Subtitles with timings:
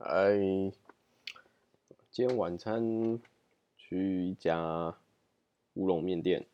[0.00, 0.32] 哎，
[2.10, 3.20] 今天晚餐
[3.76, 4.96] 去一家
[5.74, 6.46] 乌龙面店，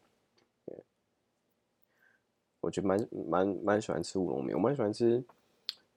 [2.61, 5.23] 我觉得蛮蛮蛮喜欢吃乌龙面，我蛮喜欢吃，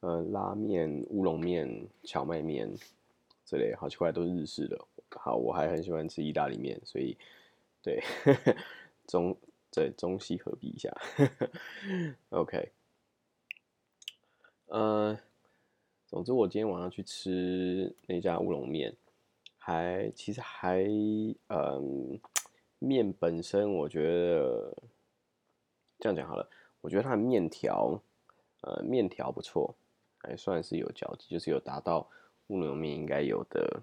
[0.01, 2.71] 呃，拉面、乌龙面、荞麦面
[3.47, 4.79] 这类，好奇怪都是日式的。
[5.09, 7.17] 好，我还很喜欢吃意大利面，所以
[7.81, 7.99] 对
[9.07, 9.35] 中
[9.71, 10.95] 对中西合璧一下。
[12.29, 12.71] OK，
[14.67, 15.19] 呃。
[16.09, 18.91] 总之，我今天晚上去吃那家乌龙面，
[19.59, 20.83] 还其实还
[21.49, 22.19] 嗯，
[22.79, 24.75] 面本身我觉得
[25.99, 26.49] 这样讲好了，
[26.81, 28.01] 我觉得它的面条，
[28.61, 29.75] 呃，面条不错，
[30.17, 32.09] 还算是有嚼劲，就是有达到
[32.47, 33.79] 乌龙面应该有的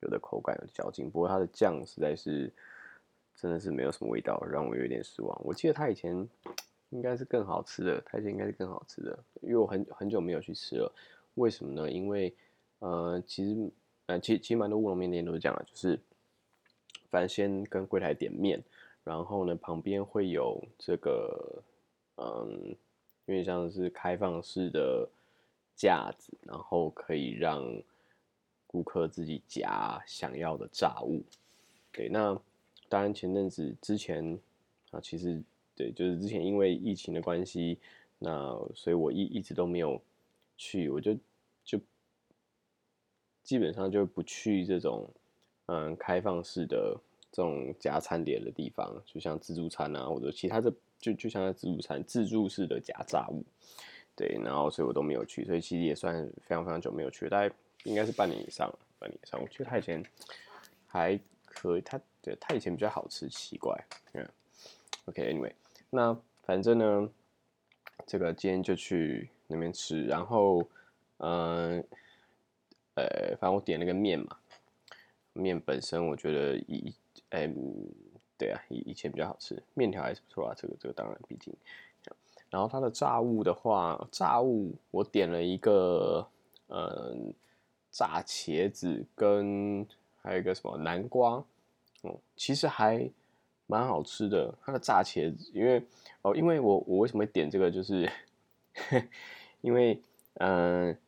[0.00, 1.08] 有的口感有嚼劲。
[1.08, 2.52] 不过它的酱实在是
[3.36, 5.40] 真的是没有什么味道，让我有点失望。
[5.44, 6.28] 我记得它以前
[6.90, 10.92] 应该是更好吃的，它以前应该是更好吃的，因为我很很久没有去吃了。
[11.38, 11.90] 为什么呢？
[11.90, 12.34] 因为，
[12.80, 13.70] 呃，其实，
[14.06, 15.98] 呃，其其实蛮多乌龙面店都是这样的，就是，
[17.10, 18.62] 反正先跟柜台点面，
[19.04, 21.62] 然后呢，旁边会有这个，
[22.16, 22.76] 嗯，
[23.26, 25.08] 有点像是开放式的
[25.76, 27.64] 架子，然后可以让
[28.66, 31.22] 顾客自己夹想要的炸物。
[31.92, 32.38] 对，那
[32.88, 34.38] 当然前阵子之前
[34.90, 35.42] 啊，其实
[35.74, 37.78] 对，就是之前因为疫情的关系，
[38.18, 40.00] 那所以我一一直都没有
[40.56, 41.16] 去，我就。
[41.68, 41.78] 就
[43.42, 45.06] 基本上就不去这种，
[45.66, 46.98] 嗯，开放式的
[47.30, 53.44] 这种夹餐点的地方，就像自助餐啊，或者其他的，就就像自助餐自助式的夹炸物，
[54.16, 59.38] 对，然后所以我都没有去，所以其实也算非常非常久没有去，大概应该是半年以上，半年以上。
[59.38, 60.02] 我觉得他以前
[60.86, 63.78] 还可以，他对他以前比较好吃，奇怪，
[64.14, 64.26] 嗯
[65.04, 65.52] ，OK，Anyway，
[65.90, 67.10] 那反正呢，
[68.06, 70.66] 这个今天就去那边吃，然后，
[71.18, 71.84] 嗯。
[72.94, 74.38] 呃，反正我点了个面嘛，
[75.32, 76.92] 面本身我觉得以，
[77.30, 77.48] 哎，
[78.36, 81.54] 对啊，以以前比较好吃，面条还是不错啊，这个这个当然毕竟。
[82.50, 86.26] 然后它的炸物的话，炸物我点了一个，
[86.70, 87.32] 嗯，
[87.92, 89.86] 炸茄子跟
[90.20, 91.34] 还有一个什么南瓜，
[92.02, 93.08] 哦，其实还
[93.68, 94.52] 蛮好吃的。
[94.64, 95.80] 它的炸茄子，因为
[96.22, 98.10] 哦，因为我我为什么会点这个，就是
[99.62, 100.02] 因为
[100.34, 100.98] 嗯。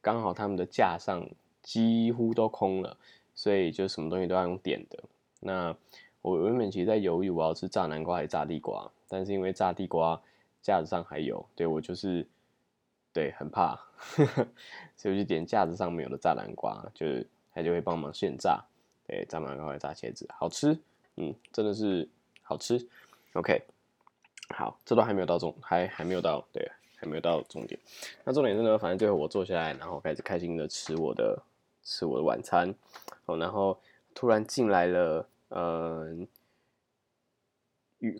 [0.00, 1.28] 刚好他们的架上
[1.62, 2.96] 几乎都空了，
[3.34, 5.02] 所以就什么东西都要用点的。
[5.40, 5.76] 那
[6.22, 10.20] 我原本其实在犹豫我要吃炸南瓜还是炸地瓜，但是因为炸地瓜
[10.62, 12.26] 架子上还有，对我就是
[13.12, 13.78] 对很怕，
[14.96, 18.64] 所以我就点架子上没有的炸南瓜，就是他就会帮忙现炸，
[19.06, 20.78] 对炸南瓜或炸茄子，好吃，
[21.16, 22.08] 嗯，真的是
[22.42, 22.88] 好吃。
[23.34, 23.62] OK，
[24.54, 26.70] 好，这都还没有到中，还还没有到，对。
[27.02, 27.78] 还没有到重点，
[28.22, 31.42] 那重点是呢，反正最后我坐下来，然后开始开心的吃我的
[31.82, 32.72] 吃我的晚餐，
[33.24, 33.76] 哦，然后
[34.14, 36.28] 突然进来了，嗯，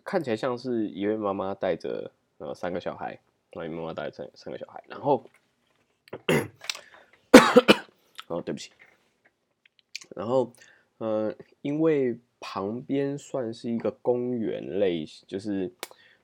[0.03, 3.17] 看起来像是一位妈妈带着呃三个小孩，
[3.53, 5.23] 一位妈妈带着三三个小孩，然后，
[8.27, 8.69] 哦，对不起，
[10.13, 10.51] 然后，
[10.97, 15.71] 呃，因为旁边算是一个公园类，就是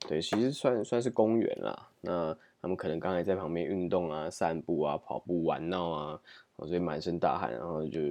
[0.09, 2.37] 对，其实算算是公园啦，那。
[2.61, 6.21] 他们可能刚才在旁边运动啊、散步啊、跑步玩闹啊，
[6.57, 8.01] 所以满身大汗，然后就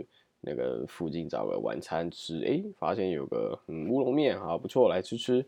[0.40, 5.44] 那个附近找个晚餐吃，哎，发现有个嗯乌龙面，好不错，来吃吃。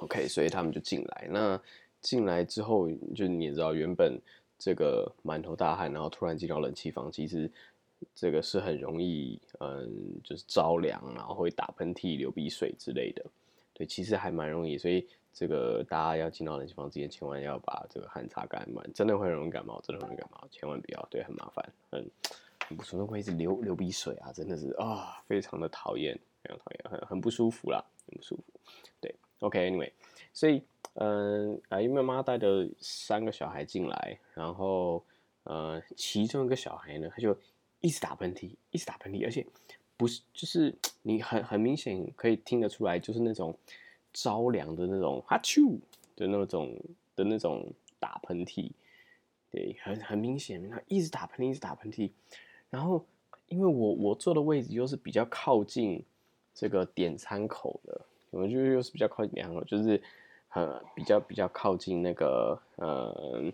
[0.00, 1.28] OK，所以他们就进来。
[1.30, 1.58] 那
[2.02, 4.20] 进来之后，就你也知道，原本
[4.58, 7.50] 这个满头大汗，然后突然进到冷气房，其实
[8.14, 13.24] 这个是很容易，嗯，就是着凉，然后会打喷嚏、流鼻水之类的。
[13.72, 15.06] 对，其实还蛮容易，所以。
[15.34, 22.10] 这个大家要进到冷气房之前，千万要把这个汗擦干，不然真的会容易感冒，真的容易感冒，千万不要，对，很麻烦，很
[22.68, 28.44] 很不舒服，会一直流流鼻水啊，真的是啊，非常的讨厌，非常讨厌，很很不舒服啦，很不舒服。
[29.00, 29.90] 对，OK，Anyway，
[30.32, 30.62] 所以
[30.94, 35.04] 嗯啊，因为妈妈带着三个小孩进来，然后
[35.42, 37.36] 呃，其中一个小孩呢，他就
[37.80, 39.44] 一直打喷嚏，一直打喷嚏，而且
[39.96, 40.72] 不是，就是
[41.02, 43.52] 你很很明显可以听得出来，就是那种。
[44.14, 45.78] 着凉的那种哈啾
[46.16, 46.74] 的那种
[47.14, 48.70] 的那种打喷嚏，
[49.50, 52.10] 对，很很明显，他一直打喷嚏，一直打喷嚏。
[52.70, 53.04] 然后，
[53.48, 56.02] 因为我我坐的位置又是比较靠近
[56.54, 58.00] 这个点餐口的，
[58.30, 60.00] 我就又是比较靠近点餐口，就是
[60.54, 63.52] 呃比较比较靠近那个呃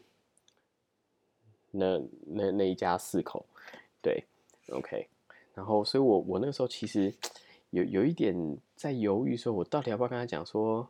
[1.70, 3.44] 那那那一家四口，
[4.02, 4.22] 对
[4.68, 5.08] ，OK。
[5.54, 7.12] 然后，所以我我那个时候其实。
[7.70, 10.88] 有有一点在犹豫，说我到底要不要跟他讲说，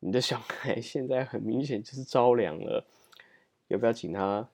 [0.00, 2.86] 你的小孩现在很明显就是着凉了，
[3.68, 4.48] 要不要请他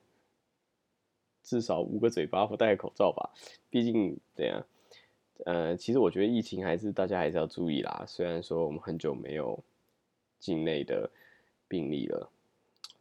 [1.41, 3.33] 至少捂个嘴巴或戴个口罩吧。
[3.69, 4.65] 毕竟，对啊，
[5.45, 8.03] 呃，其实我觉得疫情还是大家还是要注意啦。
[8.05, 9.63] 虽然说我们很久没有
[10.39, 11.09] 境内的
[11.69, 12.29] 病例了，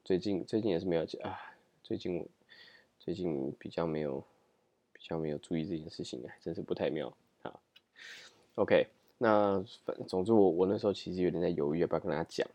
[0.05, 2.25] 最近最近也是没有啊，最近
[3.01, 4.23] 最近比较没有
[4.93, 7.13] 比较没有注意这件事情，还真是不太妙。
[8.57, 8.87] OK，
[9.17, 12.47] 那反总之我我那时候其实有点在犹豫要不要跟大家讲，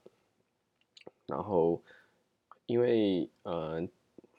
[1.26, 1.82] 然后
[2.68, 3.82] 因为呃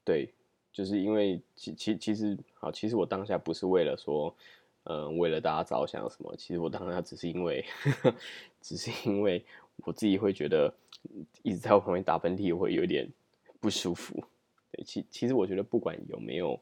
[0.04, 0.32] 对。
[0.74, 4.34] 就是因为其其其实好，其实我当下不是为了说，
[4.84, 7.62] 嗯，为了大家着想什么，其实我当下只是因为，
[8.62, 9.44] 只是因为
[9.84, 10.72] 我自己会觉得
[11.42, 13.06] 一直在我旁边打喷嚏会有点
[13.60, 14.14] 不舒服。
[14.70, 16.58] 对，其其实我觉得不管有没有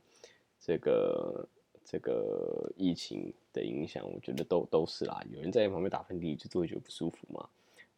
[0.58, 1.46] 这个
[1.84, 5.24] 这个疫情的影响，我觉得都都是啦。
[5.32, 7.48] 有人在旁边打喷嚏，就是会觉得不舒服嘛，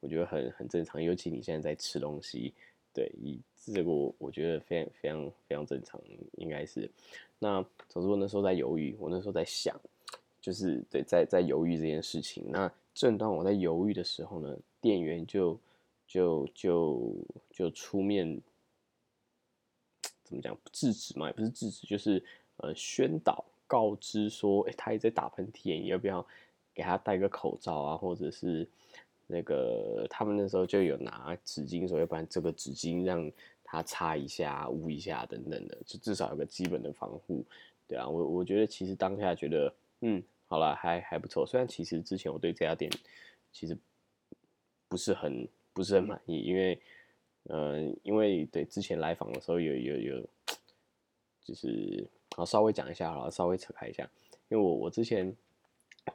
[0.01, 1.03] 我觉得很很正常。
[1.03, 2.53] 尤其你现在在吃东西。
[2.95, 3.11] 对，
[3.65, 5.99] 这个我我觉得非常非常非常正常，
[6.37, 6.91] 应该是。
[7.39, 9.75] 那总之我那时候在犹豫，我那时候在想，
[10.43, 12.45] 就是对，在在犹豫这件事情。
[12.51, 15.59] 那正当我在犹豫的时候呢，店员就
[16.07, 17.17] 就就
[17.51, 18.39] 就出面，
[20.23, 20.55] 怎么讲？
[20.71, 22.23] 制止嘛，也不是制止，就是
[22.59, 23.43] 呃宣导
[23.73, 26.27] 告知说，哎，他也在打喷嚏，你要不要
[26.75, 28.69] 给他戴个口罩啊，或者是。
[29.29, 33.33] 那个他们那时候就有拿纸巾说，要不然这个纸巾让
[33.65, 37.43] 他擦一下、捂一下等等的，就至少有个基本的防护，
[37.89, 38.07] 对啊。
[38.07, 41.47] 我我觉得其实当下觉得，嗯，好了，还还不错。
[41.47, 42.91] 虽然其实之前我对这家店
[43.53, 43.75] 其实
[44.87, 46.79] 不是很不是很满意，因为，
[47.45, 50.29] 嗯，因为对之前来访的时候有有有，
[51.43, 54.09] 就是好稍微讲一下好了，稍微扯开一下，
[54.49, 55.35] 因为我我之前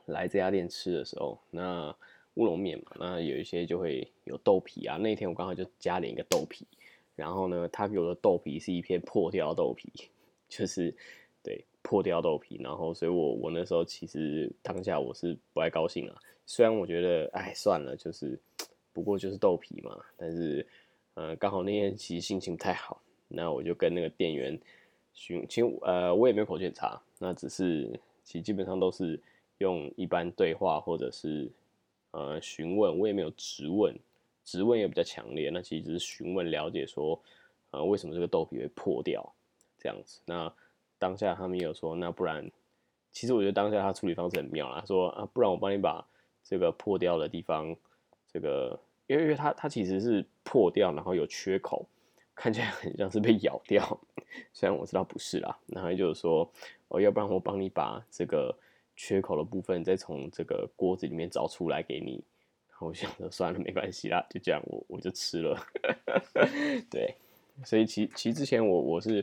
[0.05, 1.95] 来这家店吃的时候，那。
[2.37, 4.95] 乌龙面嘛，那有一些就会有豆皮啊。
[4.95, 6.67] 那天我刚好就加了一个豆皮，
[7.15, 9.91] 然后呢，他给我的豆皮是一片破掉豆皮，
[10.47, 10.95] 就是
[11.41, 12.59] 对破掉豆皮。
[12.61, 16.15] 然后，所以我我那时候其实当下我是不太高兴啊。
[16.45, 18.39] 虽然我觉得哎算了，就是
[18.93, 19.99] 不过就是豆皮嘛。
[20.15, 20.63] 但是
[21.15, 24.55] 呃，刚好那天其实心情不太好，那我就跟那个店员
[25.17, 29.19] 询，其实呃我也没有口检查，那只是其实基本上都是
[29.57, 31.51] 用一般对话或者是。
[32.11, 33.93] 呃，询问我也没有直问，
[34.43, 35.51] 直问也比较强烈。
[35.53, 37.21] 那其实只是询问了解说，
[37.69, 39.33] 呃，为什么这个豆皮会破掉
[39.77, 40.21] 这样子？
[40.25, 40.51] 那
[40.97, 42.49] 当下他们也有说，那不然，
[43.11, 46.03] 其实我觉得当下他处理方式很妙啦，说啊，不然我帮你把
[46.43, 47.75] 这个破掉的地方，
[48.31, 51.85] 这个，因为因为它它其实是破掉，然后有缺口，
[52.33, 53.99] 看起来很像是被咬掉，
[54.53, 55.57] 虽然我知道不是啦。
[55.67, 56.51] 然后就是说，
[56.87, 58.55] 哦，要不然我帮你把这个。
[58.99, 62.13] 缺口的部分再从这个锅子里面找出来给你，
[62.67, 65.55] 然后我想着算了，没关系啦，就这样，我我就吃了。
[66.89, 67.13] 对，
[67.63, 69.21] 所以其其实之前我我是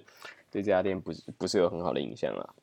[0.48, 2.54] 对这家店不是不是有很好的印象啦。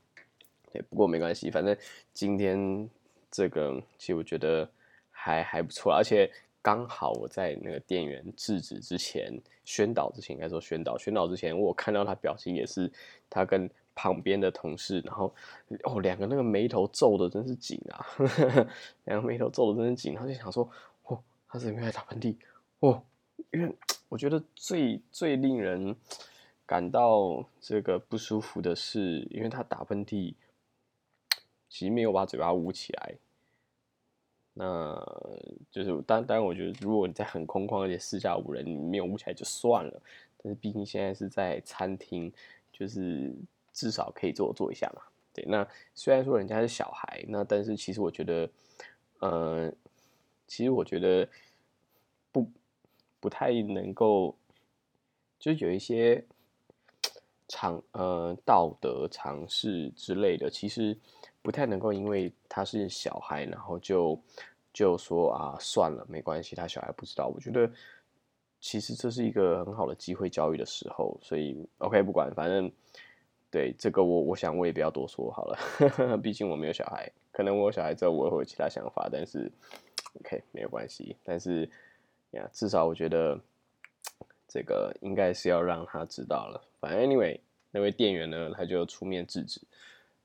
[0.72, 1.76] 对，不过没关系，反正
[2.14, 2.90] 今天
[3.30, 4.72] 这个其实我觉得
[5.10, 9.32] 还还不错，而且刚好我在那个店员制止之前、
[9.64, 12.92] 宣导之前，应该说宣导宣导之前，我看到他表情也是
[13.30, 13.70] 他跟。
[13.94, 15.32] 旁边的同事，然后
[15.84, 18.00] 哦，两个那个眉头皱的真是紧啊，
[19.04, 20.68] 两个眉头皱的真是紧，他就想说，
[21.04, 22.34] 哦，他是因为打喷嚏，
[22.80, 23.04] 哦，
[23.52, 23.76] 因为
[24.08, 25.94] 我觉得最最令人
[26.66, 30.34] 感到这个不舒服的是，因为他打喷嚏，
[31.68, 33.16] 其实没有把嘴巴捂起来，
[34.62, 34.96] 那
[35.72, 40.02] 就是当当然，我觉得如果你在很空旷而且四下无人，你没有捂起来就算了，
[40.38, 42.32] 但是毕竟现在是在餐厅，
[42.72, 43.34] 就是。
[43.74, 45.02] 至少可以做做一下嘛，
[45.34, 45.46] 对。
[45.48, 45.66] 那
[45.96, 48.50] 虽然说人家是小孩，那但是其实我觉得，
[49.22, 49.72] 呃，
[50.46, 51.26] 其实我觉得
[52.34, 52.46] 不
[53.22, 54.36] 不太能够，
[55.40, 56.22] 就是有一些
[57.48, 60.98] 常呃道德常识之类的，其实
[61.42, 64.20] 不太能够因为他是小孩，然后就
[64.74, 67.28] 就说啊算了，没关系，他小孩不知道。
[67.28, 67.72] 我觉得
[68.60, 72.72] 其实这是一个很好的机会教育的时候，所以 OK 不管，反正。
[73.54, 79.52] 对这个我我想我也不要多说好了， 毕竟我没有小孩，可能我有小孩之后我会有其他想法，但是
[80.22, 81.70] OK 没有关系，但是
[82.30, 83.38] 呀至少我觉得
[84.48, 86.64] 这个应该是要让他知道了。
[86.80, 89.60] 反正 Anyway 那位店员呢他就出面制止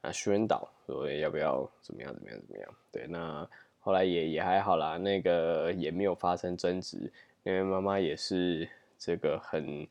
[0.02, 2.74] 啊宣导说要不要怎么样怎么样怎么样。
[2.92, 3.50] 对，那
[3.86, 7.12] 后来也也还好啦，那个也没有发生争执，
[7.44, 9.86] 因为妈妈也是这个很。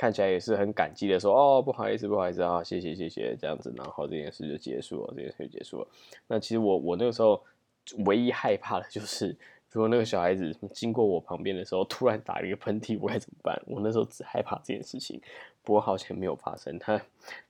[0.00, 5.88] 看起来也是很感激的说哦，不好意思，不好意思啊，谢谢谢谢这样子，然后这件事就结束了，这件事就结束了。
[6.28, 7.42] 那其实我我那个时候
[8.06, 9.36] 唯一害怕的就是
[9.72, 13.60] 如果那个小孩子经过我旁边的时候，突然打了一个喷嚏，我该怎么办？
[13.66, 15.20] 我那时候只害怕这件事情，
[15.64, 16.78] 不过好像没有发生。
[16.78, 17.02] 他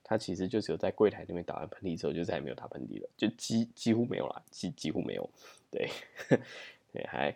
[0.03, 5.29] 他其实就只有在柜台那边打完喷嚏之后，就再也没有打喷嚏了，就几几乎没有了，几几乎没有。
[5.71, 5.89] 对，
[6.91, 7.35] 对， 还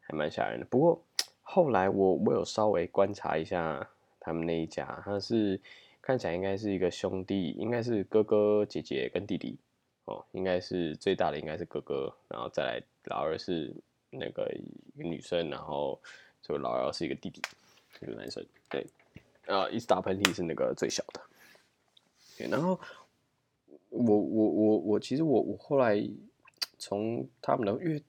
[0.00, 0.66] 还蛮吓人的。
[0.66, 1.02] 不过
[1.42, 3.88] 后来我我有稍微观察一下
[4.20, 5.60] 他们那一家，他是
[6.00, 9.58] 看起来应该是一个兄弟，应该是哥哥姐姐跟弟弟
[10.04, 13.74] 哦，应该是最大的应该是哥哥，然后再来老二是。
[14.10, 14.50] 那个
[14.94, 16.00] 一个女生，然后
[16.40, 17.42] 就老二是一个弟弟，
[18.00, 18.86] 一个男生，对，
[19.44, 21.20] 啊，一直打喷嚏是那个最小的，
[22.38, 22.80] 对，然后
[23.90, 26.02] 我我我我其实我我后来
[26.78, 28.02] 从他们的，因为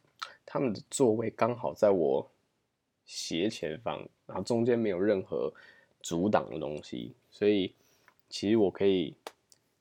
[0.46, 2.30] 他们的座位刚好在我
[3.06, 5.52] 斜前方，然后中间没有任何
[6.02, 7.74] 阻挡的东西，所以
[8.30, 9.16] 其实我可以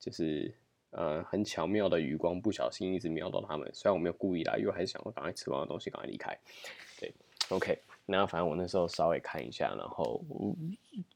[0.00, 0.52] 就是。
[0.90, 3.71] 呃，很巧妙的余光，不小心一直瞄到他们。
[3.75, 6.37] 虽然我没有故意啦，因为还是想要赶快吃完的东西，赶快离开。
[6.99, 7.12] 对
[7.50, 7.78] ，OK。
[8.07, 10.25] 那反正我那时候稍微看一下，然后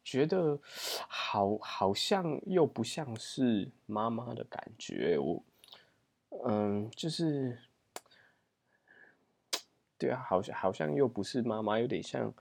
[0.04, 0.60] 觉得
[1.08, 5.18] 好，好像又不像是妈妈的感觉。
[5.18, 5.42] 我，
[6.44, 7.58] 嗯，就是，
[9.98, 12.32] 对啊，好像好像又不是妈妈，有点像，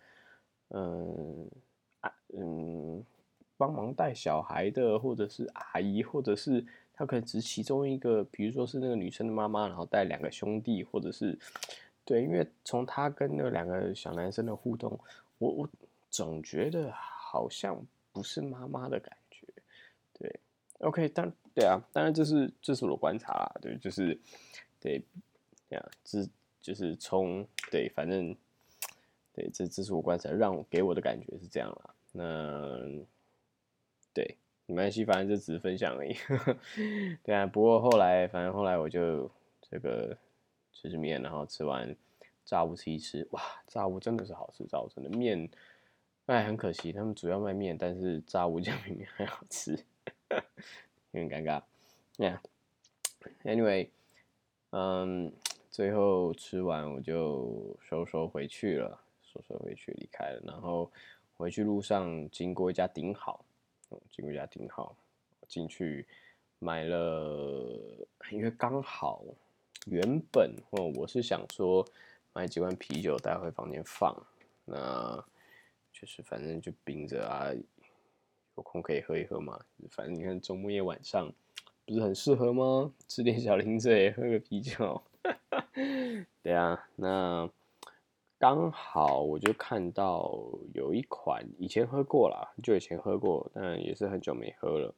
[0.69, 1.49] 嗯，
[1.99, 3.03] 啊，嗯，
[3.57, 6.65] 帮忙带小孩的，或者是阿姨，或者是。
[6.93, 11.35] 他可能只是其中一个，比如说是那个女生的妈妈，然后带两个兄弟，或者是
[12.05, 14.99] 对，因为从他跟那两个小男生的互动，
[15.39, 15.69] 我我
[16.11, 19.47] 总觉得好像不是妈妈的感觉。
[20.13, 20.39] 对
[20.81, 24.17] ，OK，但对啊，当然这是这是我观察啦，对，就是
[24.79, 25.01] 对，
[25.69, 26.27] 这样，这
[26.61, 28.35] 就是从对，反正
[29.33, 31.95] 对，这这是我观察，让给我的感觉是这样啦。
[32.11, 32.79] 那
[34.13, 34.37] 对。
[34.67, 36.15] 没关系，反正就只是分享而已。
[37.23, 39.29] 对啊，不过后来，反正后来我就
[39.69, 40.17] 这个
[40.71, 41.93] 吃吃面，然后吃完
[42.45, 45.49] 炸物吃一吃，哇，炸物真的是好吃，炸物真的面，
[46.27, 49.77] 哎，很可惜他们主要卖面，但是炸物酱 比面还好吃，
[51.11, 51.61] 有点尴尬。
[52.17, 53.89] Yeah，Anyway，
[54.71, 55.31] 嗯，
[55.69, 60.91] 最后吃完我就收收回去了，收收回去离开了，然后
[61.37, 63.45] 回去路上经过一家顶好。
[64.09, 64.95] 经过一家挺好，
[65.49, 66.07] 进去
[66.59, 69.21] 买了，因为刚好
[69.85, 71.85] 原本哦，我是想说
[72.31, 74.15] 买几罐啤酒带回房间放，
[74.63, 75.21] 那
[75.91, 77.51] 就是反正就冰着啊，
[78.55, 79.59] 有空可以喝一喝嘛。
[79.89, 81.31] 反正你看周末夜晚上
[81.85, 82.93] 不是很适合吗？
[83.07, 85.01] 吃点小零嘴，喝个啤酒，
[86.43, 87.49] 对啊，那。
[88.41, 90.35] 刚好我就看到
[90.73, 94.91] 有一款以前喝过了，就以前喝过，但也是很久没喝了，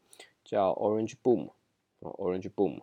[0.45, 1.49] 叫 Orange Boom。
[1.99, 2.79] 哦，Orange Boom。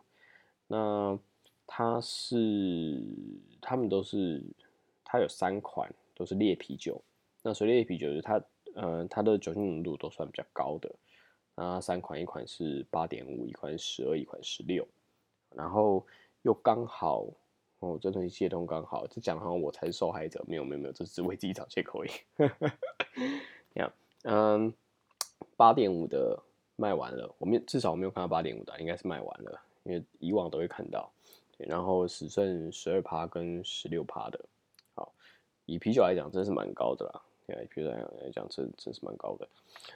[0.67, 1.19] 那
[1.67, 3.03] 它是
[3.63, 4.45] 他们都是
[5.03, 7.01] 它有三款都是烈啤酒，
[7.41, 8.39] 那所以烈啤酒是它
[8.75, 10.91] 呃它的酒精浓度都算比较高的。
[11.55, 14.87] 那三款，一款是八点五，一款十二，一款十六，
[15.51, 16.07] 然后
[16.43, 17.27] 又刚好。
[17.81, 22.11] 哦，这东西接通刚好，这讲好像我才是受害者，没有没有没有，这是为自己找借口而已。
[23.73, 23.91] 这样，
[24.25, 24.75] 嗯，
[25.57, 26.39] 八点五的
[26.77, 31.11] 卖完了，我们至少我没有看到八点五的，应该是卖完了，因为以往都会看到。
[31.57, 34.39] 对然后只剩十二趴跟十六趴的，
[34.95, 35.15] 好，
[35.65, 37.23] 以啤酒来讲，真是蛮高的啦。
[37.53, 39.49] 对，啤酒来讲，真真是蛮高的。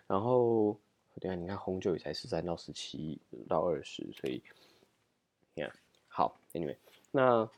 [0.07, 0.77] 然后，
[1.21, 4.43] 对啊，你看红酒也才十三到十七到二十，所以，
[5.55, 5.73] 你看，
[6.09, 6.77] 好，Anyway，
[7.11, 7.49] 那。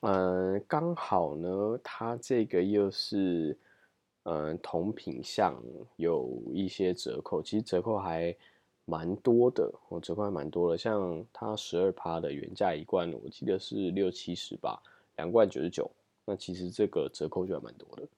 [0.00, 3.56] 嗯，刚好呢，它这个又是
[4.24, 5.62] 嗯同品相
[5.96, 8.34] 有一些折扣，其实折扣还
[8.86, 10.78] 蛮多的，哦，折扣还蛮多的。
[10.78, 14.82] 像它十二趴的原价一罐，我记得是六七十吧，
[15.16, 15.88] 两罐九十九，
[16.24, 18.08] 那其实这个折扣就还蛮多的。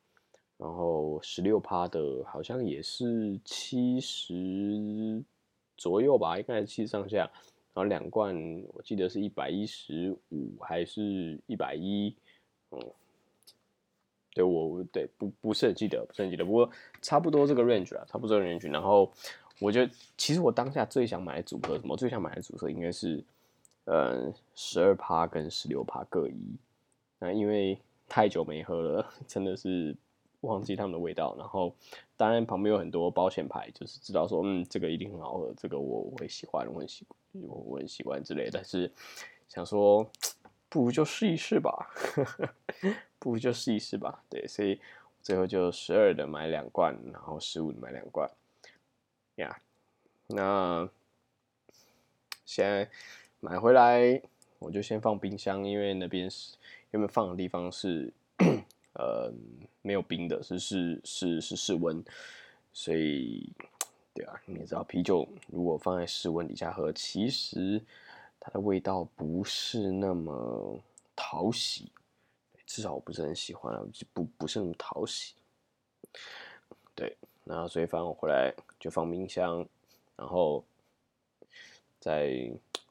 [0.58, 5.22] 然后十六趴的好像也是七十
[5.76, 7.18] 左右吧，应该是七十上下。
[7.18, 8.34] 然后两罐，
[8.74, 12.12] 我记得是一百一十五还是一百一，
[12.72, 12.80] 嗯，
[14.34, 16.68] 对我对不不是很记得，不是很记得，不过
[17.00, 18.68] 差不多这个 range 啊，差不多这个 range。
[18.68, 19.12] 然后
[19.60, 23.22] 我觉得，其实我当下最想买的组合，什么最想买的组合应该是，
[23.84, 26.56] 呃，十二趴跟十六趴各一。
[27.20, 29.96] 那因为太久没喝了，真的是。
[30.42, 31.74] 忘记他们的味道，然后
[32.16, 38.48] 当然旁边有很多保险牌，就是知道说，嗯，这个一定很好喝，这个我我会喜欢，我很喜我我很喜欢之类。
[38.52, 38.92] 但是
[39.48, 40.08] 想说，
[40.68, 41.90] 不如就试一试吧，
[43.18, 44.22] 不如就试一试吧。
[44.28, 44.80] 对，所以
[45.22, 48.30] 最后就十二的买两罐，然后十五的买两罐。
[49.36, 49.60] 呀，
[50.28, 50.88] 那
[52.44, 52.88] 现在
[53.40, 54.22] 买回来
[54.60, 56.56] 我就先放冰箱，因为那边是
[56.92, 58.12] 原本放的地方是。
[58.98, 59.32] 呃
[59.80, 62.04] 没有冰的，是是是是室温，
[62.72, 63.50] 所以
[64.12, 67.80] 对啊，你也知道啤酒如果放在室温底下喝，其实
[68.38, 70.78] 它的味道不是那么
[71.16, 71.90] 讨喜，
[72.66, 73.72] 至少我不是很喜欢，
[74.12, 75.34] 不不是那么讨喜。
[76.94, 79.64] 对，那所以反正我回来就放冰箱，
[80.16, 80.64] 然后
[82.00, 82.50] 再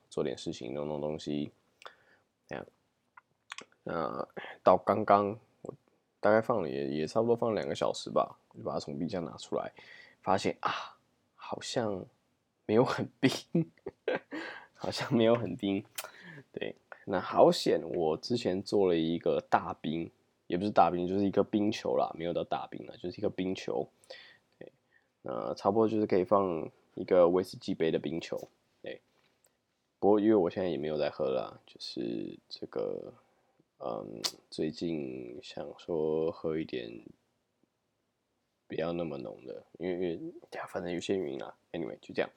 [0.09, 1.51] 做点事情，弄弄东西，
[2.47, 2.65] 这样。
[3.83, 4.27] 那
[4.63, 5.37] 到刚刚
[6.19, 9.71] 大概放了也也差不多放两个小时吧，就把它从冰箱拿出来，
[10.21, 10.97] 发现啊，
[11.35, 12.05] 好像
[12.65, 13.31] 没有很冰，
[14.75, 15.83] 好像没有很冰。
[16.51, 20.09] 对，那好险，我之前做了一个大冰。
[20.47, 23.85] 也不是大冰，就是一个冰球啦，没有到大冰了，就是一个冰球。
[24.57, 24.71] 对，
[25.21, 28.39] 那差不多就是可以放一个威士忌杯的冰球。
[28.81, 29.01] 对，
[29.99, 33.13] 不过因为我现在也没有在喝了，就是这个，
[33.79, 36.91] 嗯，最近想说喝一点
[38.67, 40.19] 不要那么浓的，因为
[40.69, 41.55] 反正有些原因啦。
[41.71, 42.29] Anyway，就这样。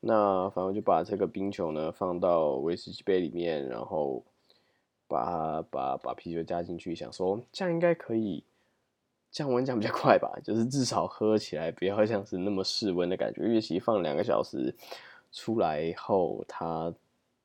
[0.00, 4.24] 那反正就把这个冰球呢放到威士忌杯里面，然后。
[5.08, 8.42] 把把把啤酒加进去，想说这样应该可以
[9.30, 13.44] 降温降比较快吧，就是至少喝起来不要像是那么室温的感觉。
[13.44, 14.74] 因为其实放两个小时
[15.30, 16.92] 出来后，它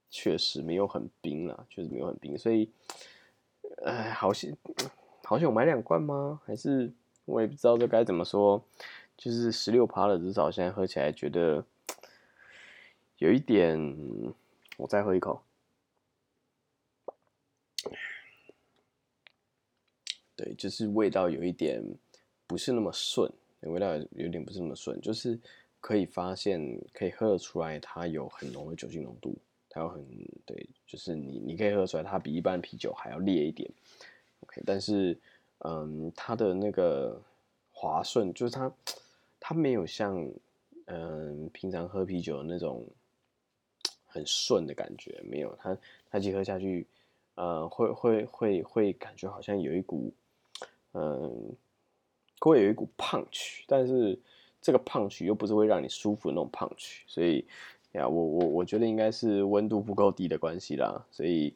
[0.10, 2.36] 确实没有很冰了，确实没有很冰。
[2.36, 2.68] 所以，
[3.84, 4.52] 哎，好像
[5.24, 6.42] 好像，我买两罐吗？
[6.46, 6.92] 还是
[7.26, 8.64] 我也不知道这该怎么说。
[9.18, 11.64] 就是十六趴了，至少现在喝起来觉得
[13.18, 13.80] 有一点。
[14.78, 15.44] 我再喝一口。
[20.36, 21.84] 对，就是味道有一点
[22.48, 25.40] 不是那么顺，味道有点不是那么顺，就是
[25.80, 26.60] 可以发现，
[26.94, 29.38] 可以喝得出来，它有很浓的酒精浓度，
[29.74, 30.06] 它有很
[30.46, 33.72] 对，就是你你可以喝出来，它比一般啤酒还要烈一点。
[34.42, 35.18] OK，但是
[35.60, 37.20] 嗯，它的那个
[37.72, 38.72] 滑顺，就是它
[39.40, 40.30] 它没有像
[40.86, 42.86] 嗯平常喝啤酒的那种
[44.06, 45.78] 很顺的感觉，没有，它
[46.10, 46.86] 它其实喝下去，
[47.36, 50.14] 呃，会会会会感觉好像有一股。
[50.94, 51.56] 嗯，
[52.42, 54.20] 会有一股 punch，但是
[54.62, 57.48] 这个 punch 又不是会让你舒服的那种 punch，所以
[57.94, 61.54] 呀，我我我觉得应该是温度不够低的关系啦，所以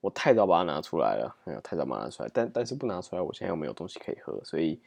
[0.00, 4.78] 我太早把它拿出来了，哎呀，太早把它拿出来，但但是不拿出来，我现在又没有东西可以喝，所以，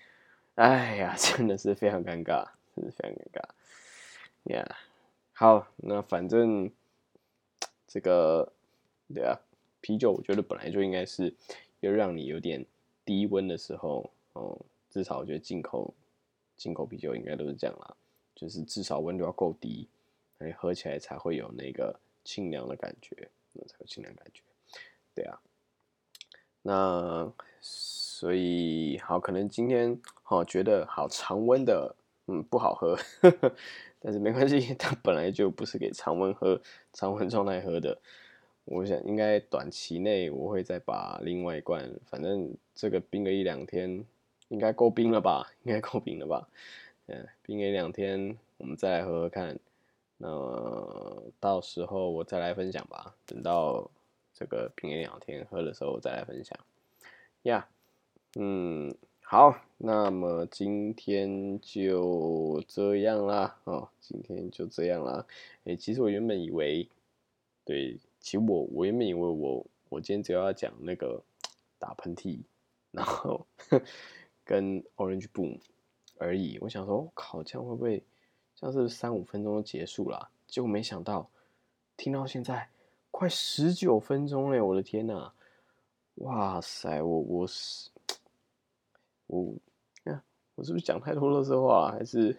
[0.56, 4.76] 哎呀， 真的是非常尴尬，真的非常尴尬，呀，
[5.34, 6.70] 好，那反正
[7.88, 8.52] 这个
[9.13, 9.38] 对啊，
[9.82, 11.34] 啤酒我觉得本来就应该是
[11.80, 12.65] 要让你有点。
[13.06, 14.56] 低温的时候，哦，
[14.92, 15.92] 至少我觉得进口
[16.56, 17.96] 进口啤酒应该都是这样啦，
[18.36, 19.88] 就是至少温度要够低，
[20.45, 24.41] 你喝起来才会有那个清凉的感觉，那才有清凉感觉。
[25.13, 25.39] 对啊，
[26.62, 31.95] 那所以好，可能今天好觉得好常温的，
[32.28, 32.97] 嗯，不好喝，
[33.99, 36.62] 但是没关系， 它本来就不是给常温喝、
[36.93, 37.99] 常温状态喝的。
[38.65, 44.06] 我想应该短期内我会再把另外一罐，反正这个冰个一两天，
[44.47, 45.52] 应该够冰了吧？
[45.63, 46.47] 应该够冰了吧？
[47.08, 49.60] 嗯，冰个一两天，我们再来喝喝看。
[50.19, 53.15] 那到时候我再来分享吧。
[53.25, 53.89] 等到
[54.36, 56.55] 这个平安两天喝的时候我再来分享。
[57.43, 57.67] 呀，
[58.36, 63.58] 嗯，好，那么今天就这样啦。
[63.63, 65.25] 哦，今天就这样啦。
[65.63, 66.88] 哎，其实我原本以为，
[67.65, 67.97] 对。
[68.21, 71.23] 其实我我原本以为我我今天只要讲那个
[71.79, 72.38] 打喷嚏，
[72.91, 73.47] 然后
[74.43, 75.58] 跟 Orange Boom
[76.17, 76.58] 而已。
[76.60, 78.03] 我想说，我靠，这样会不会
[78.60, 80.30] 像是三五分钟就结束了？
[80.45, 81.30] 结果没想到，
[81.95, 82.69] 听到现在
[83.10, 84.60] 快十九分钟嘞！
[84.60, 85.32] 我的天呐，
[86.15, 87.89] 哇塞，我我是
[89.28, 89.56] 我
[90.04, 90.22] 呀，
[90.56, 92.36] 我是不是讲太多乐色话，还是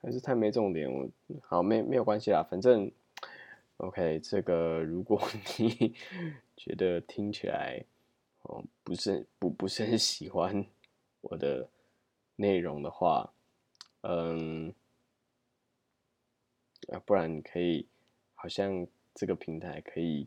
[0.00, 0.92] 还是太没重点？
[0.92, 1.08] 我
[1.42, 2.90] 好没没有关系啦，反正。
[3.78, 5.20] OK，这个如果
[5.58, 5.92] 你
[6.56, 7.84] 觉得听起来
[8.42, 10.64] 哦不是不不是很喜欢
[11.20, 11.68] 我的
[12.36, 13.32] 内容的话，
[14.02, 14.72] 嗯，
[16.92, 17.86] 啊，不然你可以
[18.34, 20.26] 好像这个平台可以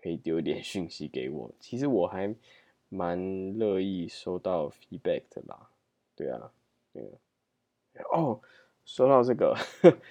[0.00, 2.34] 可以丢一点 讯息给我，其实我还
[2.88, 5.70] 蛮乐意收到 feedback 的啦，
[6.14, 6.52] 对啊，
[6.92, 8.40] 对啊，哦，
[8.84, 9.56] 说到这个，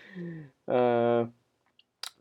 [0.66, 1.32] 呃。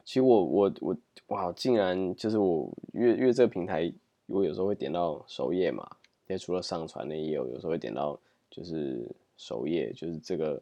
[0.03, 0.97] 其实我我我
[1.29, 3.93] 哇，竟然就是我因为因为这个平台，
[4.27, 5.89] 我有时候会点到首页嘛，
[6.27, 8.19] 也除了上传的也有，有时候会点到
[8.51, 9.07] 就是
[9.37, 10.61] 首页，就是这个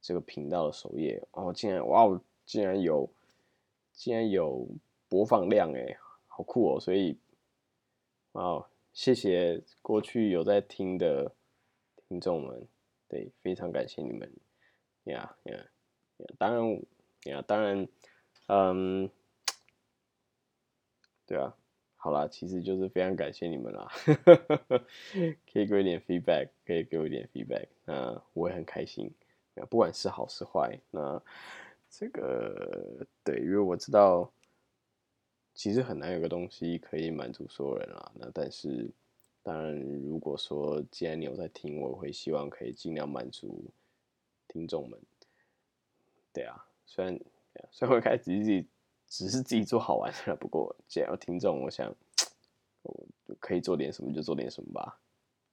[0.00, 2.06] 这个频道的首页哦，竟然哇，
[2.46, 3.10] 竟然有
[3.92, 4.66] 竟然有
[5.08, 6.80] 播放量哎，好酷哦！
[6.80, 7.18] 所以
[8.32, 11.32] 哇，谢谢过去有在听的
[12.08, 12.66] 听众们，
[13.08, 14.30] 对，非常感谢你们，
[15.04, 15.66] 呀呀，
[16.38, 16.82] 当然
[17.24, 17.88] 呀，当然，
[18.46, 19.10] 嗯，
[21.26, 21.54] 对啊，
[21.96, 23.90] 好啦，其实就是非常感谢你们啦，
[25.52, 29.10] 可以给我一点 feedback，可以给我一点 feedback，那我也很开心，
[29.68, 31.20] 不管是好是坏，那
[31.90, 34.30] 这个对，因为我知道。
[35.58, 38.12] 其实很难有个东西可以满足所有人啊。
[38.16, 38.90] 那但是，
[39.42, 43.64] 当然，如果说既然你有在听，我会希望可以尽量满足
[44.48, 45.00] 听众们。
[46.30, 47.18] 对啊，虽然
[47.70, 48.66] 虽然我开始自己
[49.08, 51.90] 只是自己做好玩的，不过既然有听众，我想
[52.82, 53.06] 我
[53.40, 55.00] 可以做点什么就做点什么吧。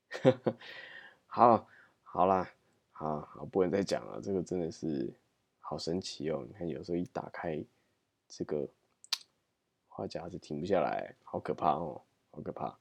[1.27, 1.65] 好，
[2.03, 2.51] 好啦，
[2.91, 4.19] 好，好，不能再讲了。
[4.21, 5.09] 这个真的是
[5.73, 6.45] 好神奇哦！
[6.47, 7.59] 你看，有时候一打开
[8.27, 8.67] 这个。
[9.87, 12.75] 画夹子停不下来，好可怕哦，好可怕！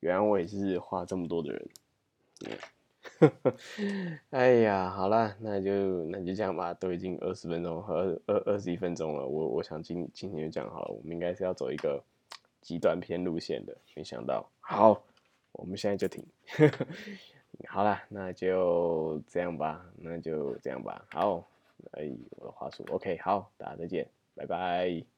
[0.00, 1.68] 原来我也是画这么多的人。
[4.30, 10.92] 哎呀，好了，那就那就这样吧，都已经二十分钟和二二十一分钟了，我我想今今天就讲好了。
[10.92, 12.02] 我们应该是要走一个
[12.60, 14.48] 极端偏路线的，没想到。
[14.60, 15.02] 好，
[15.52, 16.24] 我们现在就停。
[17.66, 21.04] 好了，那就这样吧，那就这样吧。
[21.10, 21.44] 好，
[21.92, 25.17] 哎，我的话术 OK，好，大家再见，拜拜。